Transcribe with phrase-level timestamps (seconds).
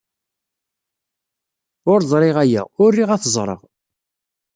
[1.91, 3.61] Ur ẓriɣ aya, ur riɣ ad t-ẓreɣ.